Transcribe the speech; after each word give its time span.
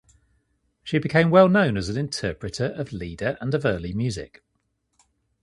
She 0.81 0.97
became 0.97 1.29
well 1.29 1.47
known 1.47 1.77
as 1.77 1.87
an 1.87 1.95
interpreter 1.95 2.73
of 2.75 2.91
Lieder 2.91 3.37
and 3.39 3.53
of 3.53 3.65
Early 3.67 3.93
Music. 3.93 4.41